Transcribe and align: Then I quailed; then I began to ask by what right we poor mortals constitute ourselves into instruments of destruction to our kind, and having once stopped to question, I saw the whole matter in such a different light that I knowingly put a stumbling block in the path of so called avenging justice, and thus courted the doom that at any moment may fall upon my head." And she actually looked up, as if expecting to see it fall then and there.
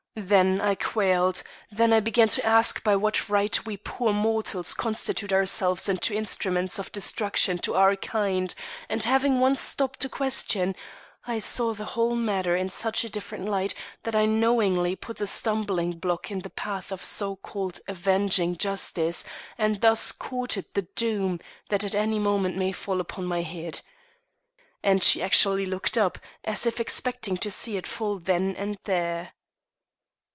Then 0.13 0.59
I 0.59 0.75
quailed; 0.75 1.41
then 1.71 1.93
I 1.93 2.01
began 2.01 2.27
to 2.27 2.45
ask 2.45 2.83
by 2.83 2.97
what 2.97 3.29
right 3.29 3.65
we 3.65 3.77
poor 3.77 4.11
mortals 4.11 4.73
constitute 4.73 5.31
ourselves 5.31 5.87
into 5.87 6.13
instruments 6.13 6.77
of 6.77 6.91
destruction 6.91 7.59
to 7.59 7.75
our 7.75 7.95
kind, 7.95 8.53
and 8.89 9.01
having 9.01 9.39
once 9.39 9.61
stopped 9.61 10.01
to 10.01 10.09
question, 10.09 10.75
I 11.25 11.39
saw 11.39 11.73
the 11.73 11.85
whole 11.95 12.17
matter 12.17 12.57
in 12.57 12.67
such 12.67 13.05
a 13.05 13.09
different 13.09 13.45
light 13.45 13.73
that 14.03 14.13
I 14.13 14.25
knowingly 14.25 14.97
put 14.97 15.21
a 15.21 15.25
stumbling 15.27 15.93
block 15.97 16.29
in 16.29 16.39
the 16.39 16.49
path 16.49 16.91
of 16.91 17.01
so 17.01 17.37
called 17.37 17.79
avenging 17.87 18.57
justice, 18.57 19.23
and 19.57 19.79
thus 19.79 20.11
courted 20.11 20.65
the 20.73 20.87
doom 20.97 21.39
that 21.69 21.85
at 21.85 21.95
any 21.95 22.19
moment 22.19 22.57
may 22.57 22.73
fall 22.73 22.99
upon 22.99 23.23
my 23.25 23.43
head." 23.43 23.79
And 24.83 25.01
she 25.01 25.23
actually 25.23 25.65
looked 25.65 25.97
up, 25.97 26.17
as 26.43 26.65
if 26.65 26.81
expecting 26.81 27.37
to 27.37 27.49
see 27.49 27.77
it 27.77 27.87
fall 27.87 28.19
then 28.19 28.57
and 28.57 28.77
there. 28.83 29.31